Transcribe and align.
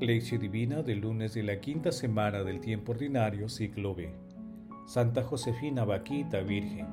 Lección 0.00 0.40
Divina 0.40 0.82
del 0.82 1.00
lunes 1.00 1.34
de 1.34 1.42
la 1.42 1.60
quinta 1.60 1.90
semana 1.90 2.44
del 2.44 2.60
tiempo 2.60 2.92
ordinario, 2.92 3.48
ciclo 3.48 3.96
B. 3.96 4.14
Santa 4.86 5.24
Josefina 5.24 5.84
Vaquita 5.84 6.40
Virgen. 6.42 6.86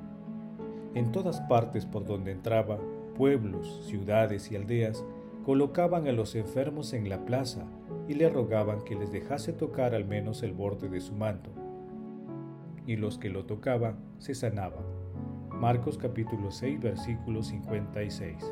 En 0.96 1.12
todas 1.12 1.40
partes 1.42 1.86
por 1.86 2.04
donde 2.04 2.32
entraba, 2.32 2.80
pueblos, 3.16 3.86
ciudades 3.86 4.52
y 4.52 4.56
aldeas, 4.56 5.06
colocaban 5.46 6.08
a 6.08 6.14
los 6.14 6.34
enfermos 6.34 6.94
en 6.94 7.08
la 7.08 7.24
plaza 7.26 7.68
y 8.08 8.16
le 8.16 8.28
rogaban 8.28 8.84
que 8.84 8.96
les 8.96 9.12
dejase 9.12 9.54
tocar 9.54 9.94
al 9.94 10.06
menos 10.06 10.42
el 10.42 10.54
borde 10.54 10.90
de 10.90 11.00
su 11.00 11.14
manto. 11.14 11.52
Y 12.88 12.96
los 12.96 13.20
que 13.20 13.30
lo 13.30 13.46
tocaban 13.46 14.00
se 14.18 14.34
sanaban. 14.34 14.84
Marcos 15.52 16.00
capítulo 16.00 16.50
6 16.50 16.82
versículo 16.82 17.44
56. 17.44 18.52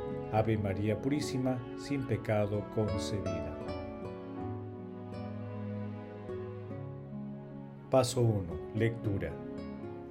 Ave 0.33 0.57
María 0.57 0.97
Purísima, 1.01 1.59
sin 1.77 2.07
pecado 2.07 2.63
concebida. 2.73 3.57
Paso 7.89 8.21
1. 8.21 8.43
Lectura. 8.73 9.33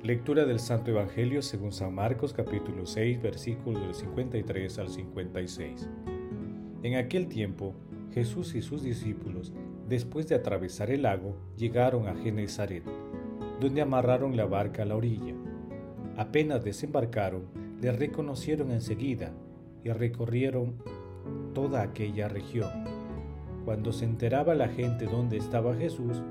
Lectura 0.02 0.44
del 0.44 0.60
Santo 0.60 0.90
Evangelio 0.90 1.40
según 1.40 1.72
San 1.72 1.94
Marcos 1.94 2.34
capítulo 2.34 2.84
6 2.84 3.22
versículos 3.22 3.80
del 3.80 3.94
53 3.94 4.78
al 4.78 4.90
56. 4.90 5.88
En 6.82 6.96
aquel 6.96 7.26
tiempo, 7.26 7.74
Jesús 8.12 8.54
y 8.54 8.60
sus 8.60 8.82
discípulos, 8.82 9.54
después 9.88 10.28
de 10.28 10.34
atravesar 10.34 10.90
el 10.90 11.02
lago, 11.02 11.38
llegaron 11.56 12.08
a 12.08 12.14
Genezaret, 12.14 12.84
donde 13.58 13.80
amarraron 13.80 14.36
la 14.36 14.44
barca 14.44 14.82
a 14.82 14.86
la 14.86 14.96
orilla. 14.96 15.34
Apenas 16.18 16.62
desembarcaron, 16.62 17.44
le 17.80 17.90
reconocieron 17.92 18.70
enseguida 18.70 19.32
y 19.84 19.90
recorrieron 19.90 20.76
toda 21.54 21.82
aquella 21.82 22.28
región. 22.28 22.70
Cuando 23.64 23.92
se 23.92 24.04
enteraba 24.04 24.54
la 24.54 24.68
gente 24.68 25.06
dónde 25.06 25.36
estaba 25.36 25.74
Jesús, 25.74 26.22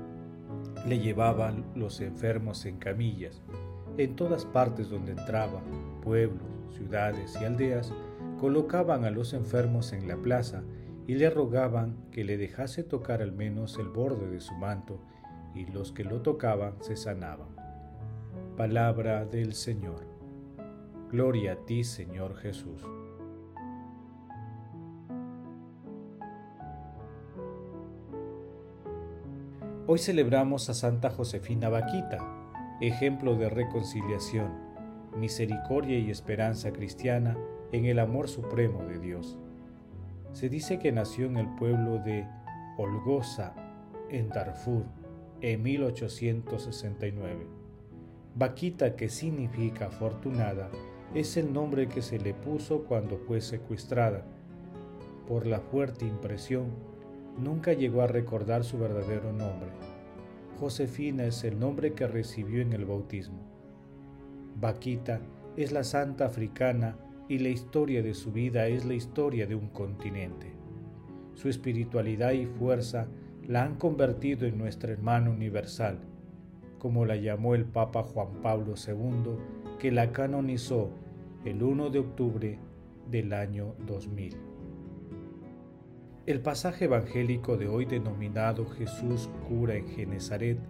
le 0.86 0.98
llevaban 0.98 1.64
los 1.74 2.00
enfermos 2.00 2.64
en 2.66 2.78
camillas. 2.78 3.42
En 3.98 4.16
todas 4.16 4.46
partes 4.46 4.88
donde 4.88 5.12
entraba, 5.12 5.62
pueblos, 6.02 6.42
ciudades 6.70 7.36
y 7.40 7.44
aldeas, 7.44 7.92
colocaban 8.38 9.04
a 9.04 9.10
los 9.10 9.34
enfermos 9.34 9.92
en 9.92 10.08
la 10.08 10.16
plaza 10.16 10.62
y 11.06 11.14
le 11.14 11.28
rogaban 11.28 11.96
que 12.10 12.24
le 12.24 12.36
dejase 12.36 12.82
tocar 12.82 13.20
al 13.20 13.32
menos 13.32 13.78
el 13.78 13.88
borde 13.88 14.28
de 14.30 14.40
su 14.40 14.54
manto, 14.54 15.00
y 15.54 15.66
los 15.66 15.92
que 15.92 16.04
lo 16.04 16.22
tocaban 16.22 16.74
se 16.80 16.96
sanaban. 16.96 17.48
Palabra 18.56 19.24
del 19.24 19.54
Señor. 19.54 20.06
Gloria 21.10 21.54
a 21.54 21.56
ti, 21.66 21.82
Señor 21.82 22.36
Jesús. 22.36 22.86
Hoy 29.92 29.98
celebramos 29.98 30.70
a 30.70 30.74
Santa 30.74 31.10
Josefina 31.10 31.68
Vaquita, 31.68 32.18
ejemplo 32.80 33.34
de 33.34 33.50
reconciliación, 33.50 34.52
misericordia 35.16 35.98
y 35.98 36.12
esperanza 36.12 36.72
cristiana 36.72 37.36
en 37.72 37.86
el 37.86 37.98
amor 37.98 38.28
supremo 38.28 38.84
de 38.84 39.00
Dios. 39.00 39.36
Se 40.32 40.48
dice 40.48 40.78
que 40.78 40.92
nació 40.92 41.26
en 41.26 41.38
el 41.38 41.48
pueblo 41.56 41.98
de 41.98 42.24
Olgoza, 42.78 43.52
en 44.10 44.28
Darfur, 44.28 44.84
en 45.40 45.60
1869. 45.60 47.48
Vaquita, 48.36 48.94
que 48.94 49.08
significa 49.08 49.86
afortunada, 49.86 50.70
es 51.16 51.36
el 51.36 51.52
nombre 51.52 51.88
que 51.88 52.02
se 52.02 52.20
le 52.20 52.32
puso 52.32 52.84
cuando 52.84 53.18
fue 53.18 53.40
secuestrada. 53.40 54.22
Por 55.26 55.48
la 55.48 55.58
fuerte 55.58 56.06
impresión 56.06 56.89
nunca 57.40 57.72
llegó 57.72 58.02
a 58.02 58.06
recordar 58.06 58.64
su 58.64 58.78
verdadero 58.78 59.32
nombre. 59.32 59.70
Josefina 60.58 61.24
es 61.24 61.42
el 61.44 61.58
nombre 61.58 61.94
que 61.94 62.06
recibió 62.06 62.60
en 62.60 62.72
el 62.72 62.84
bautismo. 62.84 63.40
Vaquita 64.56 65.20
es 65.56 65.72
la 65.72 65.84
santa 65.84 66.26
africana 66.26 66.96
y 67.28 67.38
la 67.38 67.48
historia 67.48 68.02
de 68.02 68.14
su 68.14 68.32
vida 68.32 68.66
es 68.66 68.84
la 68.84 68.94
historia 68.94 69.46
de 69.46 69.54
un 69.54 69.68
continente. 69.68 70.52
Su 71.34 71.48
espiritualidad 71.48 72.32
y 72.32 72.46
fuerza 72.46 73.06
la 73.46 73.62
han 73.62 73.76
convertido 73.76 74.46
en 74.46 74.58
nuestra 74.58 74.92
hermana 74.92 75.30
universal, 75.30 75.98
como 76.78 77.06
la 77.06 77.16
llamó 77.16 77.54
el 77.54 77.64
Papa 77.64 78.02
Juan 78.02 78.42
Pablo 78.42 78.74
II, 78.76 79.36
que 79.78 79.90
la 79.90 80.12
canonizó 80.12 80.90
el 81.44 81.62
1 81.62 81.90
de 81.90 81.98
octubre 82.00 82.58
del 83.10 83.32
año 83.32 83.74
2000. 83.86 84.49
El 86.30 86.40
pasaje 86.40 86.84
evangélico 86.84 87.56
de 87.56 87.66
hoy 87.66 87.86
denominado 87.86 88.64
Jesús 88.64 89.28
cura 89.48 89.74
en 89.74 89.88
Genezaret 89.88 90.60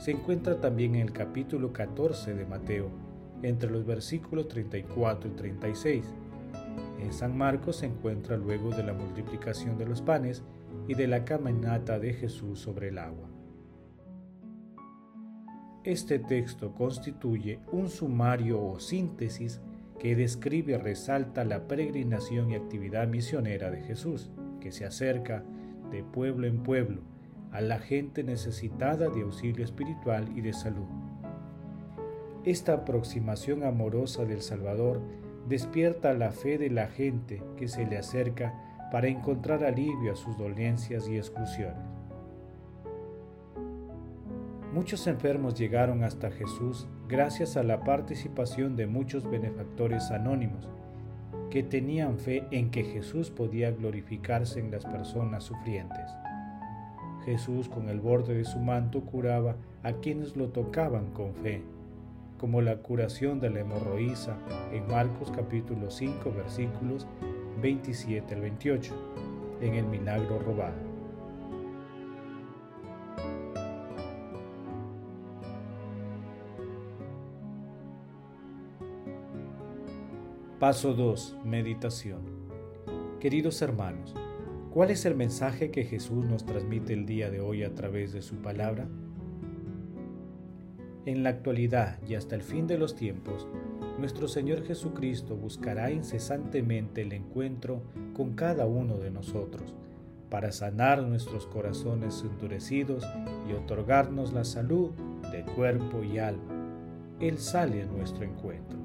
se 0.00 0.12
encuentra 0.12 0.58
también 0.58 0.94
en 0.94 1.02
el 1.02 1.12
capítulo 1.12 1.70
14 1.70 2.32
de 2.32 2.46
Mateo, 2.46 2.88
entre 3.42 3.70
los 3.70 3.84
versículos 3.84 4.48
34 4.48 5.28
y 5.30 5.34
36. 5.34 6.06
En 6.98 7.12
San 7.12 7.36
Marcos 7.36 7.76
se 7.76 7.86
encuentra 7.86 8.38
luego 8.38 8.70
de 8.70 8.84
la 8.84 8.94
multiplicación 8.94 9.76
de 9.76 9.84
los 9.84 10.00
panes 10.00 10.42
y 10.88 10.94
de 10.94 11.06
la 11.06 11.26
caminata 11.26 11.98
de 11.98 12.14
Jesús 12.14 12.60
sobre 12.60 12.88
el 12.88 12.96
agua. 12.96 13.28
Este 15.84 16.20
texto 16.20 16.72
constituye 16.72 17.60
un 17.70 17.90
sumario 17.90 18.64
o 18.64 18.80
síntesis 18.80 19.60
que 19.98 20.16
describe 20.16 20.72
y 20.72 20.76
resalta 20.78 21.44
la 21.44 21.68
peregrinación 21.68 22.50
y 22.50 22.54
actividad 22.54 23.06
misionera 23.08 23.70
de 23.70 23.82
Jesús 23.82 24.30
que 24.62 24.70
se 24.70 24.84
acerca 24.84 25.42
de 25.90 26.04
pueblo 26.04 26.46
en 26.46 26.62
pueblo 26.62 27.02
a 27.50 27.60
la 27.60 27.80
gente 27.80 28.22
necesitada 28.22 29.08
de 29.08 29.22
auxilio 29.22 29.64
espiritual 29.64 30.30
y 30.36 30.40
de 30.40 30.52
salud. 30.52 30.86
Esta 32.44 32.74
aproximación 32.74 33.64
amorosa 33.64 34.24
del 34.24 34.40
Salvador 34.40 35.02
despierta 35.48 36.14
la 36.14 36.30
fe 36.30 36.58
de 36.58 36.70
la 36.70 36.86
gente 36.86 37.42
que 37.56 37.66
se 37.66 37.84
le 37.84 37.98
acerca 37.98 38.54
para 38.92 39.08
encontrar 39.08 39.64
alivio 39.64 40.12
a 40.12 40.16
sus 40.16 40.38
dolencias 40.38 41.08
y 41.08 41.16
exclusiones. 41.16 41.82
Muchos 44.72 45.06
enfermos 45.06 45.54
llegaron 45.54 46.04
hasta 46.04 46.30
Jesús 46.30 46.88
gracias 47.08 47.56
a 47.56 47.62
la 47.62 47.80
participación 47.84 48.76
de 48.76 48.86
muchos 48.86 49.28
benefactores 49.28 50.10
anónimos 50.10 50.68
que 51.50 51.62
tenían 51.62 52.18
fe 52.18 52.46
en 52.50 52.70
que 52.70 52.84
Jesús 52.84 53.30
podía 53.30 53.70
glorificarse 53.70 54.60
en 54.60 54.70
las 54.70 54.84
personas 54.84 55.44
sufrientes. 55.44 56.10
Jesús 57.24 57.68
con 57.68 57.88
el 57.88 58.00
borde 58.00 58.34
de 58.34 58.44
su 58.44 58.58
manto 58.58 59.02
curaba 59.02 59.56
a 59.82 59.92
quienes 59.92 60.36
lo 60.36 60.48
tocaban 60.48 61.12
con 61.12 61.34
fe, 61.34 61.62
como 62.38 62.60
la 62.60 62.78
curación 62.78 63.38
de 63.40 63.50
la 63.50 63.60
hemorroísa 63.60 64.36
en 64.72 64.86
Marcos 64.88 65.30
capítulo 65.34 65.90
5 65.90 66.32
versículos 66.32 67.06
27 67.60 68.34
al 68.34 68.40
28, 68.40 68.94
en 69.60 69.74
el 69.74 69.86
milagro 69.86 70.38
robado. 70.40 70.91
Paso 80.62 80.94
2. 80.94 81.38
Meditación. 81.44 82.20
Queridos 83.18 83.60
hermanos, 83.62 84.14
¿cuál 84.72 84.92
es 84.92 85.04
el 85.06 85.16
mensaje 85.16 85.72
que 85.72 85.82
Jesús 85.82 86.24
nos 86.24 86.46
transmite 86.46 86.92
el 86.92 87.04
día 87.04 87.32
de 87.32 87.40
hoy 87.40 87.64
a 87.64 87.74
través 87.74 88.12
de 88.12 88.22
su 88.22 88.36
palabra? 88.36 88.86
En 91.04 91.24
la 91.24 91.30
actualidad 91.30 91.98
y 92.06 92.14
hasta 92.14 92.36
el 92.36 92.42
fin 92.42 92.68
de 92.68 92.78
los 92.78 92.94
tiempos, 92.94 93.48
nuestro 93.98 94.28
Señor 94.28 94.62
Jesucristo 94.62 95.34
buscará 95.34 95.90
incesantemente 95.90 97.02
el 97.02 97.12
encuentro 97.12 97.82
con 98.14 98.34
cada 98.34 98.64
uno 98.64 98.98
de 98.98 99.10
nosotros 99.10 99.74
para 100.30 100.52
sanar 100.52 101.02
nuestros 101.02 101.48
corazones 101.48 102.22
endurecidos 102.22 103.04
y 103.50 103.52
otorgarnos 103.52 104.32
la 104.32 104.44
salud 104.44 104.92
de 105.32 105.42
cuerpo 105.42 106.04
y 106.04 106.20
alma 106.20 106.54
Él 107.18 107.38
sale 107.38 107.82
a 107.82 107.86
nuestro 107.86 108.22
encuentro. 108.22 108.81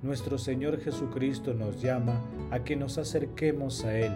Nuestro 0.00 0.38
Señor 0.38 0.78
Jesucristo 0.78 1.54
nos 1.54 1.82
llama 1.82 2.20
a 2.52 2.62
que 2.62 2.76
nos 2.76 2.98
acerquemos 2.98 3.84
a 3.84 3.98
Él 3.98 4.12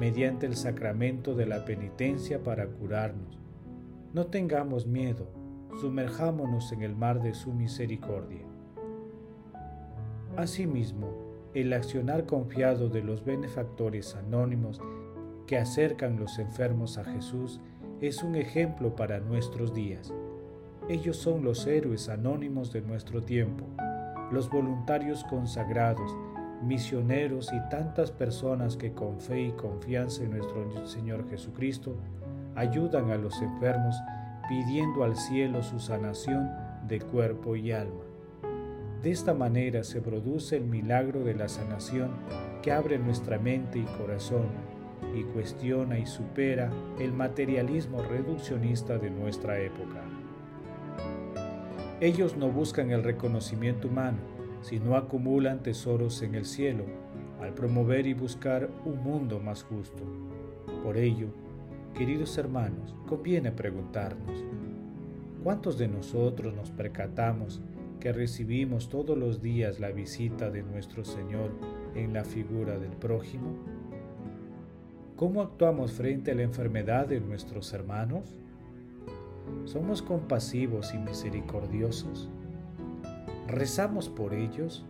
mediante 0.00 0.46
el 0.46 0.56
sacramento 0.56 1.34
de 1.34 1.44
la 1.44 1.66
penitencia 1.66 2.42
para 2.42 2.66
curarnos. 2.66 3.38
No 4.14 4.28
tengamos 4.28 4.86
miedo, 4.86 5.28
sumerjámonos 5.82 6.72
en 6.72 6.80
el 6.80 6.96
mar 6.96 7.20
de 7.20 7.34
su 7.34 7.52
misericordia. 7.52 8.46
Asimismo, 10.38 11.12
el 11.52 11.74
accionar 11.74 12.24
confiado 12.24 12.88
de 12.88 13.02
los 13.02 13.22
benefactores 13.22 14.14
anónimos 14.14 14.80
que 15.46 15.58
acercan 15.58 16.18
los 16.18 16.38
enfermos 16.38 16.96
a 16.96 17.04
Jesús 17.04 17.60
es 18.00 18.22
un 18.22 18.34
ejemplo 18.34 18.96
para 18.96 19.20
nuestros 19.20 19.74
días. 19.74 20.10
Ellos 20.88 21.18
son 21.18 21.44
los 21.44 21.66
héroes 21.66 22.08
anónimos 22.08 22.72
de 22.72 22.80
nuestro 22.80 23.22
tiempo, 23.22 23.66
los 24.30 24.50
voluntarios 24.50 25.24
consagrados, 25.24 26.10
misioneros 26.62 27.52
y 27.52 27.68
tantas 27.70 28.10
personas 28.10 28.76
que 28.76 28.92
con 28.92 29.20
fe 29.20 29.42
y 29.42 29.52
confianza 29.52 30.24
en 30.24 30.32
nuestro 30.32 30.86
Señor 30.86 31.28
Jesucristo 31.30 31.96
ayudan 32.56 33.10
a 33.10 33.16
los 33.16 33.40
enfermos 33.40 33.96
pidiendo 34.48 35.04
al 35.04 35.16
cielo 35.16 35.62
su 35.62 35.78
sanación 35.78 36.50
de 36.88 37.00
cuerpo 37.00 37.54
y 37.54 37.72
alma. 37.72 38.02
De 39.02 39.12
esta 39.12 39.32
manera 39.32 39.84
se 39.84 40.00
produce 40.00 40.56
el 40.56 40.64
milagro 40.64 41.20
de 41.20 41.34
la 41.34 41.48
sanación 41.48 42.10
que 42.62 42.72
abre 42.72 42.98
nuestra 42.98 43.38
mente 43.38 43.78
y 43.78 43.84
corazón 43.84 44.48
y 45.14 45.22
cuestiona 45.22 45.98
y 45.98 46.06
supera 46.06 46.70
el 46.98 47.12
materialismo 47.12 48.02
reduccionista 48.02 48.98
de 48.98 49.10
nuestra 49.10 49.60
época. 49.60 50.17
Ellos 52.00 52.36
no 52.36 52.48
buscan 52.48 52.92
el 52.92 53.02
reconocimiento 53.02 53.88
humano, 53.88 54.18
sino 54.62 54.94
acumulan 54.94 55.64
tesoros 55.64 56.22
en 56.22 56.36
el 56.36 56.44
cielo 56.44 56.84
al 57.40 57.54
promover 57.54 58.06
y 58.06 58.14
buscar 58.14 58.70
un 58.84 59.02
mundo 59.02 59.40
más 59.40 59.64
justo. 59.64 60.04
Por 60.84 60.96
ello, 60.96 61.26
queridos 61.96 62.38
hermanos, 62.38 62.94
conviene 63.08 63.50
preguntarnos, 63.50 64.44
¿cuántos 65.42 65.76
de 65.76 65.88
nosotros 65.88 66.54
nos 66.54 66.70
percatamos 66.70 67.60
que 67.98 68.12
recibimos 68.12 68.88
todos 68.88 69.18
los 69.18 69.42
días 69.42 69.80
la 69.80 69.90
visita 69.90 70.50
de 70.50 70.62
nuestro 70.62 71.04
Señor 71.04 71.50
en 71.96 72.12
la 72.12 72.22
figura 72.22 72.78
del 72.78 72.92
prójimo? 72.92 73.56
¿Cómo 75.16 75.42
actuamos 75.42 75.90
frente 75.90 76.30
a 76.30 76.36
la 76.36 76.42
enfermedad 76.42 77.08
de 77.08 77.18
nuestros 77.18 77.72
hermanos? 77.72 78.36
¿Somos 79.64 80.02
compasivos 80.02 80.94
y 80.94 80.98
misericordiosos? 80.98 82.28
¿Rezamos 83.46 84.08
por 84.08 84.34
ellos? 84.34 84.84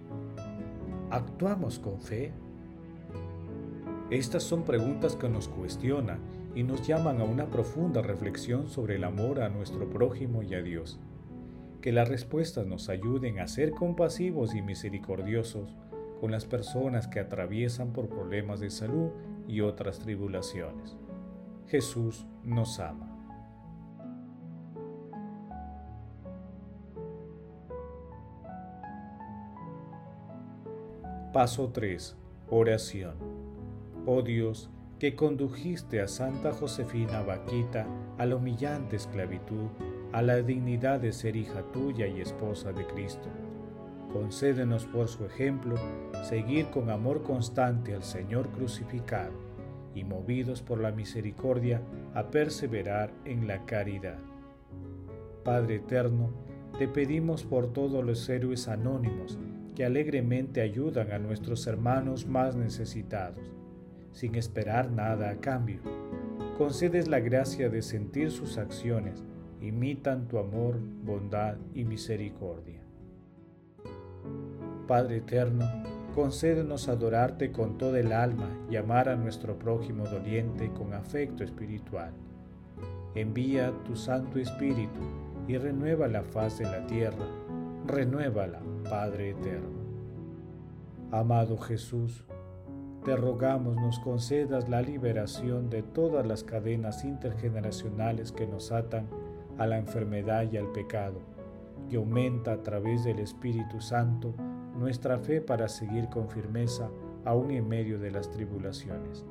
¿Actuamos 1.11 1.79
con 1.79 2.01
fe? 2.01 2.33
Estas 4.11 4.43
son 4.43 4.65
preguntas 4.65 5.17
que 5.17 5.29
nos 5.29 5.49
cuestionan 5.49 6.19
y 6.55 6.63
nos 6.63 6.87
llaman 6.87 7.21
a 7.21 7.25
una 7.25 7.47
profunda 7.47 8.03
reflexión 8.03 8.69
sobre 8.69 8.97
el 8.97 9.05
amor 9.05 9.41
a 9.41 9.49
nuestro 9.49 9.89
prójimo 9.91 10.43
y 10.43 10.55
a 10.55 10.63
Dios. 10.63 10.99
Que 11.81 11.93
las 11.93 12.09
respuestas 12.09 12.67
nos 12.67 12.89
ayuden 12.89 13.39
a 13.39 13.49
ser 13.49 13.73
compasivos 13.73 14.55
y 14.55 14.63
misericordiosos 14.63 15.75
con 16.21 16.31
las 16.31 16.47
personas 16.47 17.07
que 17.07 17.21
atraviesan 17.21 17.93
por 17.93 18.09
problemas 18.09 18.61
de 18.61 18.71
salud 18.71 19.11
y 19.47 19.61
otras 19.61 19.99
tribulaciones. 19.99 20.97
Jesús 21.69 22.27
nos 22.43 22.81
ama. 22.81 23.18
Paso 31.33 31.69
3. 31.69 32.17
Oración. 32.49 33.13
Oh 34.07 34.23
Dios, 34.23 34.71
que 34.99 35.15
condujiste 35.15 36.01
a 36.01 36.09
Santa 36.09 36.53
Josefina 36.53 37.21
Vaquita 37.21 37.87
a 38.17 38.25
la 38.25 38.37
humillante 38.37 38.97
esclavitud, 38.97 39.69
a 40.13 40.23
la 40.23 40.37
dignidad 40.41 41.01
de 41.01 41.13
ser 41.13 41.37
hija 41.37 41.63
tuya 41.71 42.07
y 42.07 42.23
esposa 42.23 42.73
de 42.73 42.87
Cristo. 42.87 43.29
Concédenos 44.11 44.87
por 44.87 45.09
su 45.09 45.27
ejemplo 45.27 45.75
seguir 46.23 46.71
con 46.71 46.89
amor 46.89 47.23
constante 47.23 47.95
al 47.95 48.05
Señor 48.05 48.49
crucificado 48.49 49.35
y 49.95 50.05
movidos 50.05 50.63
por 50.63 50.81
la 50.81 50.93
misericordia 50.93 51.83
a 52.15 52.31
perseverar 52.31 53.13
en 53.27 53.47
la 53.47 53.67
caridad. 53.67 54.19
Padre 55.45 55.75
eterno, 55.75 56.31
te 56.79 56.89
pedimos 56.89 57.45
por 57.45 57.71
todos 57.75 58.03
los 58.03 58.27
héroes 58.31 58.67
anónimos 58.67 59.39
que 59.79 59.85
alegremente 59.85 60.61
ayudan 60.61 61.13
a 61.13 61.21
nuestros 61.21 61.65
hermanos 61.69 62.27
más 62.27 62.57
necesitados, 62.57 63.45
sin 64.11 64.35
esperar 64.35 64.91
nada 64.91 65.31
a 65.31 65.37
cambio. 65.37 65.79
Concedes 66.59 67.07
la 67.07 67.21
gracia 67.21 67.69
de 67.69 67.81
sentir 67.83 68.33
sus 68.33 68.59
acciones, 68.59 69.23
imitan 69.61 70.27
tu 70.27 70.39
amor, 70.39 70.81
bondad 71.05 71.59
y 71.75 71.85
misericordia. 71.85 72.81
Padre 74.89 75.19
eterno, 75.19 75.65
concédenos 76.13 76.89
adorarte 76.89 77.53
con 77.53 77.79
toda 77.79 78.01
el 78.01 78.13
alma 78.13 78.51
y 78.69 78.75
amar 78.75 79.09
a 79.09 79.15
nuestro 79.15 79.61
prójimo 79.61 80.09
doliente 80.09 80.73
con 80.73 80.93
afecto 80.93 81.45
espiritual. 81.45 82.11
Envía 83.15 83.73
tu 83.87 83.95
Santo 83.95 84.41
Espíritu 84.41 85.03
y 85.47 85.57
renueva 85.57 86.09
la 86.09 86.25
faz 86.25 86.59
de 86.59 86.65
la 86.65 86.85
tierra 86.89 87.48
renuévala, 87.89 88.61
Padre 88.89 89.31
eterno. 89.31 89.79
Amado 91.11 91.57
Jesús, 91.57 92.25
te 93.05 93.17
rogamos 93.17 93.77
nos 93.77 93.99
concedas 93.99 94.69
la 94.69 94.83
liberación 94.83 95.71
de 95.71 95.83
todas 95.83 96.27
las 96.27 96.45
cadenas 96.45 97.05
intergeneracionales 97.05 98.31
que 98.31 98.47
nos 98.47 98.73
atan 98.73 99.09
a 99.57 99.67
la 99.67 99.79
enfermedad 99.79 100.47
y 100.53 100.59
al 100.59 100.71
pecado, 100.73 101.21
y 101.91 101.97
aumenta 101.97 102.53
a 102.53 102.63
través 102.63 103.05
del 103.05 103.21
Espíritu 103.21 103.81
Santo 103.81 104.35
nuestra 104.79 105.19
fe 105.19 105.41
para 105.41 105.69
seguir 105.69 106.09
con 106.11 106.29
firmeza 106.29 106.91
aún 107.25 107.51
en 107.51 107.67
medio 107.67 107.99
de 107.99 108.11
las 108.11 108.31
tribulaciones. 108.31 109.25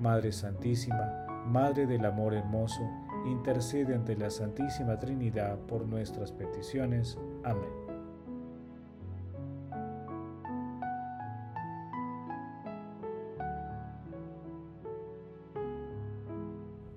Madre 0.00 0.32
Santísima, 0.32 1.26
Madre 1.46 1.86
del 1.86 2.04
Amor 2.06 2.34
Hermoso, 2.34 2.82
intercede 3.26 3.94
ante 3.94 4.16
la 4.16 4.30
Santísima 4.30 4.98
Trinidad 4.98 5.58
por 5.60 5.86
nuestras 5.86 6.32
peticiones. 6.32 7.18
Amén. 7.44 7.88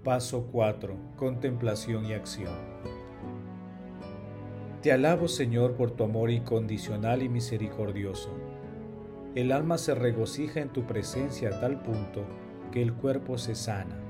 Paso 0.04 0.48
4. 0.51 0.96
Contemplación 1.16 2.06
y 2.06 2.13
acción. 2.13 2.54
Te 4.82 4.92
alabo 4.92 5.28
Señor 5.28 5.75
por 5.75 5.92
tu 5.92 6.04
amor 6.04 6.32
incondicional 6.32 7.22
y 7.22 7.30
misericordioso. 7.30 8.32
El 9.36 9.51
alma 9.51 9.78
se 9.78 9.94
regocija 9.94 10.60
en 10.60 10.70
tu 10.70 10.88
presencia 10.88 11.50
a 11.50 11.60
tal 11.60 11.84
punto 11.84 12.25
que 12.72 12.82
el 12.82 12.94
cuerpo 12.94 13.38
se 13.38 13.54
sana 13.54 14.00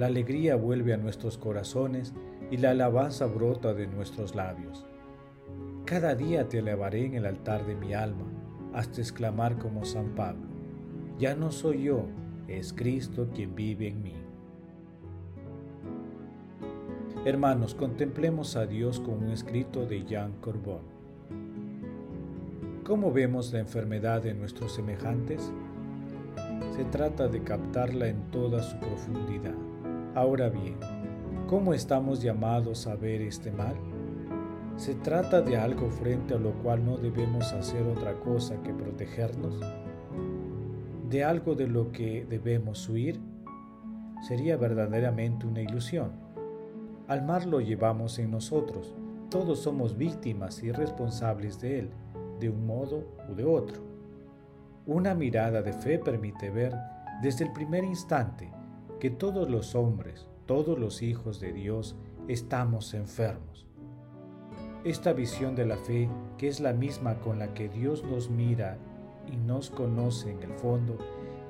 la 0.00 0.06
alegría 0.06 0.56
vuelve 0.56 0.94
a 0.94 0.96
nuestros 0.96 1.36
corazones 1.36 2.14
y 2.50 2.56
la 2.56 2.70
alabanza 2.70 3.26
brota 3.26 3.74
de 3.74 3.86
nuestros 3.86 4.34
labios. 4.34 4.86
Cada 5.84 6.14
día 6.14 6.48
te 6.48 6.60
alabaré 6.60 7.04
en 7.04 7.16
el 7.16 7.26
altar 7.26 7.66
de 7.66 7.74
mi 7.74 7.92
alma, 7.92 8.24
hasta 8.72 9.02
exclamar 9.02 9.58
como 9.58 9.84
San 9.84 10.14
Pablo, 10.14 10.46
ya 11.18 11.36
no 11.36 11.52
soy 11.52 11.82
yo, 11.82 12.06
es 12.48 12.72
Cristo 12.72 13.28
quien 13.34 13.54
vive 13.54 13.88
en 13.88 14.02
mí. 14.02 14.14
Hermanos, 17.26 17.74
contemplemos 17.74 18.56
a 18.56 18.64
Dios 18.64 19.00
con 19.00 19.24
un 19.24 19.28
escrito 19.28 19.84
de 19.84 20.02
Jean 20.06 20.32
Corbon. 20.40 20.80
¿Cómo 22.84 23.12
vemos 23.12 23.52
la 23.52 23.58
enfermedad 23.58 24.22
de 24.22 24.32
nuestros 24.32 24.72
semejantes? 24.72 25.52
Se 26.74 26.84
trata 26.86 27.28
de 27.28 27.42
captarla 27.42 28.08
en 28.08 28.30
toda 28.30 28.62
su 28.62 28.78
profundidad 28.78 29.69
Ahora 30.16 30.48
bien, 30.48 30.74
¿cómo 31.46 31.72
estamos 31.72 32.20
llamados 32.20 32.88
a 32.88 32.96
ver 32.96 33.22
este 33.22 33.52
mal? 33.52 33.76
¿Se 34.76 34.96
trata 34.96 35.40
de 35.40 35.56
algo 35.56 35.88
frente 35.88 36.34
a 36.34 36.38
lo 36.38 36.50
cual 36.64 36.84
no 36.84 36.96
debemos 36.96 37.52
hacer 37.52 37.86
otra 37.86 38.14
cosa 38.14 38.60
que 38.64 38.74
protegernos? 38.74 39.60
¿De 41.08 41.22
algo 41.22 41.54
de 41.54 41.68
lo 41.68 41.92
que 41.92 42.26
debemos 42.28 42.88
huir? 42.88 43.20
Sería 44.26 44.56
verdaderamente 44.56 45.46
una 45.46 45.62
ilusión. 45.62 46.10
Al 47.06 47.24
mal 47.24 47.48
lo 47.48 47.60
llevamos 47.60 48.18
en 48.18 48.32
nosotros. 48.32 48.96
Todos 49.30 49.60
somos 49.60 49.96
víctimas 49.96 50.60
y 50.64 50.72
responsables 50.72 51.60
de 51.60 51.78
él, 51.78 51.90
de 52.40 52.50
un 52.50 52.66
modo 52.66 53.04
u 53.30 53.34
de 53.36 53.44
otro. 53.44 53.80
Una 54.86 55.14
mirada 55.14 55.62
de 55.62 55.72
fe 55.72 56.00
permite 56.00 56.50
ver 56.50 56.74
desde 57.22 57.44
el 57.44 57.52
primer 57.52 57.84
instante 57.84 58.50
que 59.00 59.10
todos 59.10 59.48
los 59.48 59.74
hombres, 59.74 60.28
todos 60.44 60.78
los 60.78 61.00
hijos 61.00 61.40
de 61.40 61.54
Dios, 61.54 61.96
estamos 62.28 62.92
enfermos. 62.92 63.66
Esta 64.84 65.14
visión 65.14 65.56
de 65.56 65.64
la 65.64 65.78
fe, 65.78 66.08
que 66.36 66.48
es 66.48 66.60
la 66.60 66.74
misma 66.74 67.18
con 67.20 67.38
la 67.38 67.54
que 67.54 67.70
Dios 67.70 68.04
nos 68.04 68.28
mira 68.28 68.76
y 69.26 69.36
nos 69.38 69.70
conoce 69.70 70.30
en 70.30 70.42
el 70.42 70.52
fondo, 70.52 70.98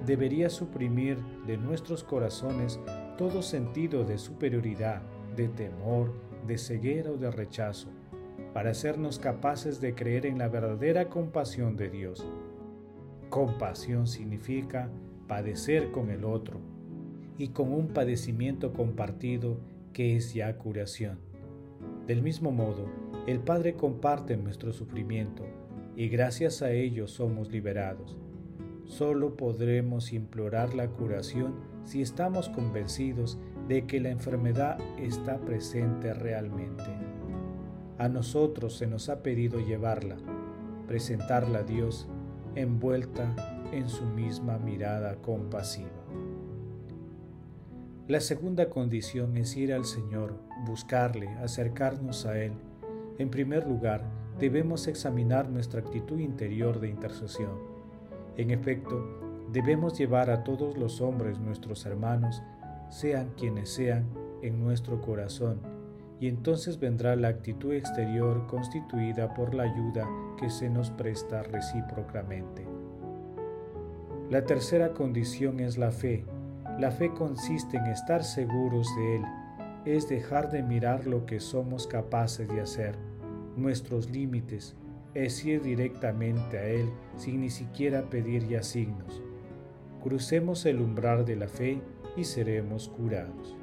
debería 0.07 0.49
suprimir 0.49 1.19
de 1.47 1.57
nuestros 1.57 2.05
corazones 2.05 2.79
todo 3.19 3.43
sentido 3.43 4.05
de 4.05 4.17
superioridad, 4.17 5.03
de 5.35 5.49
temor, 5.49 6.13
de 6.47 6.57
ceguera 6.57 7.11
o 7.11 7.17
de 7.17 7.33
rechazo, 7.33 7.89
para 8.55 8.71
hacernos 8.71 9.19
capaces 9.19 9.81
de 9.81 9.95
creer 9.97 10.25
en 10.25 10.39
la 10.39 10.49
verdadera 10.49 11.09
compasión 11.09 11.77
de 11.77 11.91
Dios. 11.91 12.25
Compasión 13.29 14.07
significa 14.07 14.89
padecer 15.27 15.91
con 15.91 16.11
el 16.11 16.25
otro 16.25 16.70
y 17.41 17.49
con 17.49 17.73
un 17.73 17.89
padecimiento 17.89 18.75
compartido 18.75 19.57
que 19.95 20.15
es 20.15 20.35
ya 20.35 20.59
curación. 20.59 21.19
Del 22.07 22.21
mismo 22.21 22.53
modo, 22.53 22.85
el 23.27 23.41
Padre 23.41 23.77
comparte 23.77 24.37
nuestro 24.37 24.75
sufrimiento 24.75 25.45
y 25.97 26.09
gracias 26.09 26.61
a 26.61 26.71
ello 26.71 27.09
somos 27.09 27.51
liberados. 27.51 28.19
Solo 28.85 29.39
podremos 29.39 30.13
implorar 30.13 30.75
la 30.75 30.89
curación 30.89 31.55
si 31.85 32.03
estamos 32.03 32.51
convencidos 32.51 33.39
de 33.69 33.87
que 33.87 34.01
la 34.01 34.11
enfermedad 34.11 34.79
está 34.99 35.39
presente 35.39 36.13
realmente. 36.13 36.85
A 37.97 38.11
nosotros 38.11 38.77
se 38.77 38.87
nos 38.87 39.09
ha 39.09 39.23
pedido 39.23 39.61
llevarla, 39.61 40.19
presentarla 40.87 41.61
a 41.61 41.63
Dios 41.63 42.07
envuelta 42.55 43.35
en 43.73 43.89
su 43.89 44.05
misma 44.05 44.59
mirada 44.59 45.15
compasiva. 45.23 45.89
La 48.11 48.19
segunda 48.19 48.69
condición 48.69 49.37
es 49.37 49.57
ir 49.57 49.73
al 49.73 49.85
Señor, 49.85 50.35
buscarle, 50.67 51.29
acercarnos 51.45 52.27
a 52.27 52.43
Él 52.43 52.55
en 53.21 53.29
primer 53.29 53.69
lugar, 53.69 54.03
debemos 54.39 54.89
examinar 54.89 55.51
nuestra 55.51 55.81
actitud 55.81 56.19
interior 56.19 56.81
de 56.81 56.89
intercesión. 56.89 57.51
En 58.39 58.51
efecto, 58.51 59.47
debemos 59.53 59.99
llevar 59.99 60.31
a 60.31 60.43
todos 60.43 60.79
los 60.79 61.03
hombres 61.03 61.39
nuestros 61.39 61.85
hermanos, 61.85 62.43
sean 62.89 63.31
quienes 63.37 63.69
sean, 63.69 64.09
en 64.41 64.59
nuestro 64.59 65.03
corazón, 65.03 65.61
y 66.19 66.29
entonces 66.29 66.81
vendrá 66.81 67.15
la 67.15 67.29
actitud 67.29 67.75
exterior 67.75 68.47
constituida 68.47 69.35
por 69.35 69.55
la 69.55 69.65
ayuda 69.65 70.09
que 70.39 70.49
se 70.49 70.71
nos 70.71 70.91
presta 70.91 71.43
recíprocamente. 71.43 72.67
La 74.31 74.47
tercera 74.47 74.95
condición 74.95 75.61
es 75.61 75.77
la 75.77 75.91
fe. 75.91 76.25
La 76.81 76.91
fe 76.91 77.13
consiste 77.13 77.77
en 77.77 77.89
estar 77.89 78.25
seguros 78.25 78.89
de 78.97 79.17
Él, 79.17 79.23
es 79.85 80.09
dejar 80.09 80.51
de 80.51 80.63
mirar 80.63 81.07
lo 81.07 81.27
que 81.27 81.39
somos 81.39 81.87
capaces 81.87 82.49
de 82.49 82.63
hacer 82.63 82.97
nuestros 83.55 84.09
límites, 84.09 84.77
es 85.13 85.45
ir 85.45 85.61
directamente 85.61 86.57
a 86.57 86.65
Él 86.65 86.89
sin 87.17 87.43
ni 87.43 87.51
siquiera 87.51 88.09
pedir 88.09 88.49
ya 88.49 88.63
signos. 88.63 89.21
Crucemos 90.03 90.65
el 90.65 90.81
umbral 90.81 91.27
de 91.27 91.37
la 91.37 91.49
fe 91.49 91.83
y 92.17 92.25
seremos 92.25 92.89
curados. 92.89 93.55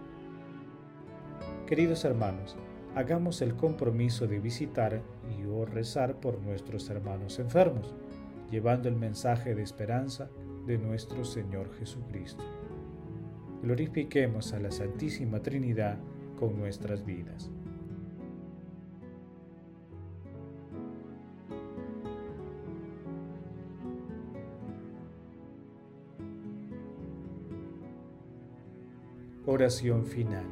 Queridos 1.66 2.06
hermanos, 2.06 2.56
hagamos 2.94 3.42
el 3.42 3.56
compromiso 3.56 4.28
de 4.28 4.40
visitar 4.40 5.02
y 5.36 5.44
o 5.48 5.66
rezar 5.66 6.20
por 6.20 6.40
nuestros 6.40 6.88
hermanos 6.92 7.40
enfermos, 7.40 7.96
llevando 8.52 8.88
el 8.88 8.96
mensaje 8.96 9.56
de 9.56 9.64
esperanza 9.64 10.30
de 10.68 10.78
nuestro 10.78 11.26
Señor 11.26 11.74
Jesucristo. 11.80 12.44
Glorifiquemos 13.64 14.54
a 14.54 14.60
la 14.60 14.72
Santísima 14.72 15.42
Trinidad 15.42 15.98
con 16.40 16.58
nuestras 16.58 17.04
vidas. 17.06 17.50
Oración 29.50 30.06
final. 30.06 30.44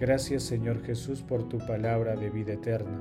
Gracias 0.00 0.42
Señor 0.44 0.82
Jesús 0.82 1.22
por 1.22 1.48
tu 1.48 1.58
palabra 1.58 2.16
de 2.16 2.30
vida 2.30 2.54
eterna. 2.54 2.98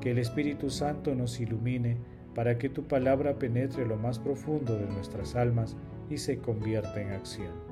Que 0.00 0.10
el 0.10 0.18
Espíritu 0.18 0.70
Santo 0.70 1.14
nos 1.14 1.38
ilumine 1.38 1.96
para 2.34 2.58
que 2.58 2.68
tu 2.68 2.82
palabra 2.82 3.38
penetre 3.38 3.86
lo 3.86 3.96
más 3.96 4.18
profundo 4.18 4.76
de 4.76 4.86
nuestras 4.86 5.36
almas 5.36 5.76
y 6.10 6.18
se 6.18 6.38
convierta 6.38 7.00
en 7.00 7.12
acción. 7.12 7.71